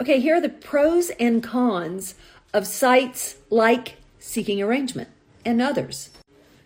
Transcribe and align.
Okay, 0.00 0.20
here 0.20 0.36
are 0.36 0.40
the 0.40 0.50
pros 0.50 1.10
and 1.18 1.42
cons 1.42 2.14
of 2.52 2.66
sites 2.66 3.36
like 3.48 3.96
Seeking 4.18 4.60
Arrangement 4.60 5.08
and 5.44 5.62
others. 5.62 6.10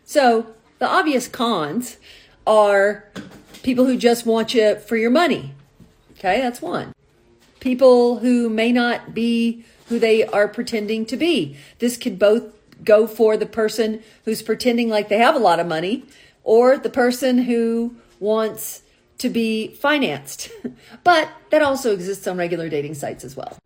So, 0.04 0.54
the 0.80 0.88
obvious 0.88 1.28
cons 1.28 1.98
are 2.46 3.04
people 3.62 3.86
who 3.86 3.96
just 3.96 4.26
want 4.26 4.52
you 4.54 4.76
for 4.76 4.96
your 4.96 5.10
money. 5.10 5.52
Okay, 6.18 6.40
that's 6.40 6.60
one. 6.60 6.92
People 7.60 8.18
who 8.18 8.48
may 8.50 8.72
not 8.72 9.14
be 9.14 9.64
who 9.86 9.98
they 10.00 10.24
are 10.24 10.48
pretending 10.48 11.06
to 11.06 11.16
be. 11.16 11.56
This 11.78 11.96
could 11.96 12.18
both 12.18 12.44
go 12.82 13.06
for 13.06 13.36
the 13.36 13.46
person 13.46 14.02
who's 14.24 14.42
pretending 14.42 14.88
like 14.88 15.08
they 15.08 15.18
have 15.18 15.36
a 15.36 15.40
lot 15.40 15.60
of 15.60 15.66
money 15.66 16.04
or 16.42 16.78
the 16.78 16.90
person 16.90 17.38
who 17.38 17.94
wants 18.18 18.82
to 19.20 19.28
be 19.28 19.68
financed. 19.74 20.50
but 21.04 21.28
that 21.50 21.62
also 21.62 21.92
exists 21.92 22.26
on 22.26 22.36
regular 22.36 22.68
dating 22.68 22.94
sites 22.94 23.24
as 23.24 23.36
well. 23.36 23.56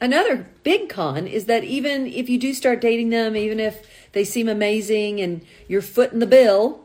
Another 0.00 0.46
big 0.62 0.88
con 0.88 1.26
is 1.26 1.46
that 1.46 1.64
even 1.64 2.06
if 2.06 2.28
you 2.28 2.38
do 2.38 2.54
start 2.54 2.80
dating 2.80 3.10
them, 3.10 3.36
even 3.36 3.60
if 3.60 3.86
they 4.12 4.24
seem 4.24 4.48
amazing 4.48 5.20
and 5.20 5.44
you're 5.68 5.82
footing 5.82 6.20
the 6.20 6.26
bill, 6.26 6.80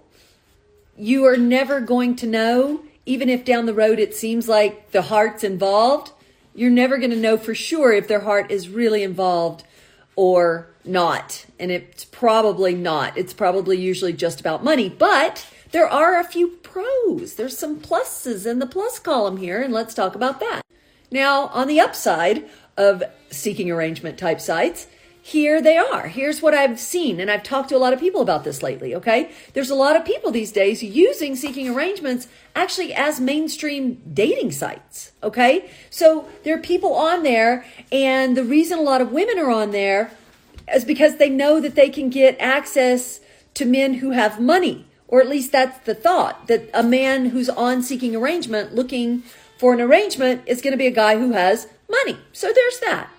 you 0.97 1.25
are 1.25 1.37
never 1.37 1.79
going 1.79 2.15
to 2.17 2.27
know, 2.27 2.83
even 3.05 3.29
if 3.29 3.45
down 3.45 3.65
the 3.65 3.73
road 3.73 3.99
it 3.99 4.13
seems 4.13 4.49
like 4.49 4.91
the 4.91 5.03
heart's 5.03 5.43
involved, 5.43 6.11
you're 6.53 6.71
never 6.71 6.97
going 6.97 7.11
to 7.11 7.17
know 7.17 7.37
for 7.37 7.53
sure 7.53 7.91
if 7.93 8.07
their 8.07 8.21
heart 8.21 8.49
is 8.49 8.69
really 8.69 9.03
involved 9.03 9.63
or 10.15 10.67
not. 10.85 11.45
And 11.59 11.71
it's 11.71 12.05
probably 12.05 12.75
not. 12.75 13.17
It's 13.17 13.33
probably 13.33 13.77
usually 13.77 14.13
just 14.13 14.39
about 14.39 14.63
money. 14.63 14.89
But 14.89 15.45
there 15.75 15.89
are 15.89 16.17
a 16.17 16.23
few 16.23 16.47
pros. 16.63 17.33
There's 17.33 17.57
some 17.57 17.81
pluses 17.81 18.49
in 18.49 18.59
the 18.59 18.65
plus 18.65 18.97
column 18.97 19.35
here, 19.35 19.61
and 19.61 19.73
let's 19.73 19.93
talk 19.93 20.15
about 20.15 20.39
that. 20.39 20.61
Now, 21.11 21.47
on 21.47 21.67
the 21.67 21.81
upside 21.81 22.45
of 22.77 23.03
seeking 23.29 23.69
arrangement 23.69 24.17
type 24.17 24.39
sites, 24.39 24.87
here 25.21 25.61
they 25.61 25.75
are. 25.75 26.07
Here's 26.07 26.41
what 26.41 26.53
I've 26.53 26.79
seen, 26.79 27.19
and 27.19 27.29
I've 27.29 27.43
talked 27.43 27.67
to 27.69 27.75
a 27.75 27.77
lot 27.77 27.91
of 27.91 27.99
people 27.99 28.21
about 28.21 28.45
this 28.45 28.63
lately, 28.63 28.95
okay? 28.95 29.31
There's 29.51 29.69
a 29.69 29.75
lot 29.75 29.97
of 29.97 30.05
people 30.05 30.31
these 30.31 30.53
days 30.53 30.81
using 30.81 31.35
seeking 31.35 31.67
arrangements 31.67 32.29
actually 32.55 32.93
as 32.93 33.19
mainstream 33.19 34.01
dating 34.13 34.53
sites, 34.53 35.11
okay? 35.23 35.69
So 35.89 36.25
there 36.45 36.55
are 36.55 36.61
people 36.61 36.93
on 36.93 37.23
there, 37.23 37.65
and 37.91 38.37
the 38.37 38.45
reason 38.45 38.79
a 38.79 38.81
lot 38.81 39.01
of 39.01 39.11
women 39.11 39.37
are 39.39 39.51
on 39.51 39.71
there 39.71 40.11
is 40.73 40.85
because 40.85 41.17
they 41.17 41.29
know 41.29 41.59
that 41.59 41.75
they 41.75 41.89
can 41.89 42.09
get 42.09 42.39
access 42.39 43.19
to 43.55 43.65
men 43.65 43.95
who 43.95 44.11
have 44.11 44.39
money, 44.39 44.85
or 45.07 45.21
at 45.21 45.29
least 45.29 45.51
that's 45.51 45.85
the 45.85 45.95
thought 45.95 46.47
that 46.47 46.69
a 46.73 46.83
man 46.83 47.27
who's 47.27 47.49
on 47.49 47.81
seeking 47.83 48.15
arrangement 48.15 48.73
looking 48.73 49.23
for 49.57 49.73
an 49.73 49.81
arrangement 49.81 50.41
is 50.45 50.61
going 50.61 50.73
to 50.73 50.77
be 50.77 50.87
a 50.87 50.91
guy 50.91 51.17
who 51.17 51.31
has 51.31 51.67
money. 51.89 52.17
So 52.33 52.51
there's 52.53 52.79
that. 52.79 53.09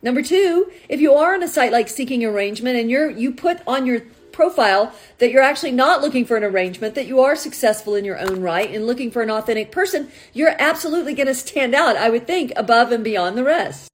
Number 0.00 0.22
two, 0.22 0.70
if 0.88 1.00
you 1.00 1.14
are 1.14 1.34
on 1.34 1.42
a 1.42 1.48
site 1.48 1.72
like 1.72 1.88
Seeking 1.88 2.24
Arrangement 2.24 2.78
and 2.78 2.88
you're 2.90 3.10
you 3.10 3.32
put 3.32 3.60
on 3.66 3.84
your 3.84 4.02
profile 4.30 4.92
that 5.18 5.32
you're 5.32 5.42
actually 5.42 5.72
not 5.72 6.00
looking 6.00 6.24
for 6.24 6.36
an 6.36 6.44
arrangement, 6.44 6.94
that 6.94 7.08
you 7.08 7.18
are 7.18 7.34
successful 7.34 7.96
in 7.96 8.04
your 8.04 8.16
own 8.18 8.40
right 8.40 8.72
and 8.72 8.86
looking 8.86 9.10
for 9.10 9.22
an 9.22 9.30
authentic 9.30 9.72
person, 9.72 10.08
you're 10.32 10.54
absolutely 10.60 11.12
going 11.14 11.26
to 11.26 11.34
stand 11.34 11.74
out, 11.74 11.96
I 11.96 12.08
would 12.08 12.28
think, 12.28 12.52
above 12.54 12.92
and 12.92 13.02
beyond 13.02 13.36
the 13.36 13.42
rest. 13.42 13.90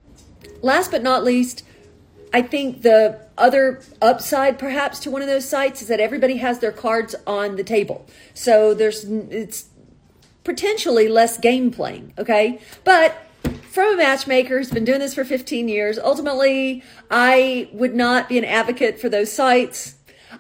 Last 0.61 0.91
but 0.91 1.03
not 1.03 1.25
least, 1.25 1.63
I 2.35 2.43
think 2.43 2.83
the 2.83 3.21
other 3.39 3.81
upside 4.03 4.59
perhaps 4.59 4.99
to 5.01 5.11
one 5.11 5.23
of 5.23 5.29
those 5.29 5.49
sites 5.49 5.83
is 5.83 5.89
that 5.89 6.01
everybody 6.01 6.39
has 6.39 6.59
their 6.59 6.73
cards 6.73 7.15
on 7.29 7.55
the 7.55 7.63
table. 7.63 8.07
So 8.35 8.75
there's 8.75 9.05
it's 9.05 9.69
potentially 10.43 11.07
less 11.07 11.39
game 11.39 11.71
playing, 11.71 12.13
okay? 12.19 12.59
But 12.83 13.17
from 13.71 13.95
a 13.95 13.97
matchmaker 13.97 14.59
who's 14.59 14.73
been 14.73 14.85
doing 14.85 14.99
this 14.99 15.15
for 15.15 15.25
15 15.25 15.69
years, 15.69 15.97
ultimately, 15.97 16.83
I 17.09 17.69
would 17.73 17.95
not 17.95 18.29
be 18.29 18.37
an 18.37 18.45
advocate 18.45 18.99
for 19.01 19.09
those 19.09 19.31
sites. 19.33 19.95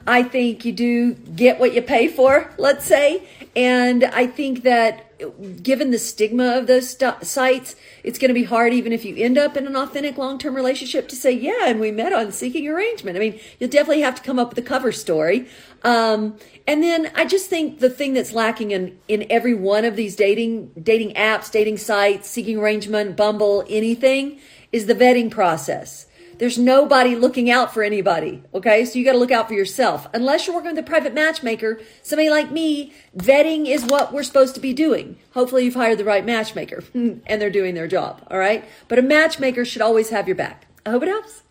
I 0.06 0.22
think 0.22 0.64
you 0.64 0.72
do 0.72 1.14
get 1.14 1.58
what 1.58 1.74
you 1.74 1.82
pay 1.82 2.08
for, 2.08 2.52
let's 2.58 2.84
say. 2.84 3.26
And 3.56 4.04
I 4.04 4.26
think 4.26 4.62
that 4.62 5.14
given 5.62 5.90
the 5.90 5.98
stigma 5.98 6.58
of 6.58 6.66
those 6.66 6.90
st- 6.90 7.24
sites, 7.24 7.76
it's 8.02 8.18
going 8.18 8.28
to 8.28 8.34
be 8.34 8.44
hard, 8.44 8.72
even 8.72 8.92
if 8.92 9.04
you 9.04 9.16
end 9.16 9.38
up 9.38 9.56
in 9.56 9.66
an 9.66 9.76
authentic 9.76 10.18
long 10.18 10.38
term 10.38 10.54
relationship, 10.54 11.08
to 11.08 11.16
say, 11.16 11.32
yeah, 11.32 11.66
and 11.66 11.80
we 11.80 11.90
met 11.90 12.12
on 12.12 12.32
seeking 12.32 12.68
arrangement. 12.68 13.16
I 13.16 13.20
mean, 13.20 13.40
you'll 13.58 13.70
definitely 13.70 14.02
have 14.02 14.16
to 14.16 14.22
come 14.22 14.38
up 14.38 14.50
with 14.50 14.58
a 14.58 14.68
cover 14.68 14.92
story. 14.92 15.46
Um, 15.82 16.36
and 16.66 16.82
then 16.82 17.10
I 17.14 17.24
just 17.24 17.48
think 17.48 17.80
the 17.80 17.90
thing 17.90 18.14
that's 18.14 18.32
lacking 18.32 18.70
in, 18.70 18.98
in 19.08 19.26
every 19.30 19.54
one 19.54 19.84
of 19.84 19.96
these 19.96 20.16
dating, 20.16 20.72
dating 20.82 21.14
apps, 21.14 21.50
dating 21.50 21.78
sites, 21.78 22.28
seeking 22.28 22.58
arrangement, 22.58 23.16
Bumble, 23.16 23.64
anything 23.68 24.40
is 24.72 24.86
the 24.86 24.94
vetting 24.94 25.30
process. 25.30 26.06
There's 26.38 26.58
nobody 26.58 27.16
looking 27.16 27.50
out 27.50 27.72
for 27.72 27.82
anybody. 27.82 28.42
Okay. 28.54 28.84
So 28.84 28.98
you 28.98 29.04
got 29.04 29.12
to 29.12 29.18
look 29.18 29.30
out 29.30 29.48
for 29.48 29.54
yourself. 29.54 30.06
Unless 30.14 30.46
you're 30.46 30.56
working 30.56 30.70
with 30.70 30.78
a 30.78 30.88
private 30.88 31.14
matchmaker, 31.14 31.80
somebody 32.02 32.30
like 32.30 32.50
me, 32.50 32.92
vetting 33.16 33.66
is 33.66 33.84
what 33.84 34.12
we're 34.12 34.22
supposed 34.22 34.54
to 34.54 34.60
be 34.60 34.72
doing. 34.72 35.16
Hopefully 35.32 35.64
you've 35.64 35.74
hired 35.74 35.98
the 35.98 36.04
right 36.04 36.24
matchmaker 36.24 36.84
and 36.94 37.22
they're 37.26 37.50
doing 37.50 37.74
their 37.74 37.88
job. 37.88 38.26
All 38.30 38.38
right. 38.38 38.64
But 38.88 38.98
a 38.98 39.02
matchmaker 39.02 39.64
should 39.64 39.82
always 39.82 40.10
have 40.10 40.28
your 40.28 40.36
back. 40.36 40.66
I 40.86 40.90
hope 40.90 41.02
it 41.02 41.08
helps. 41.08 41.42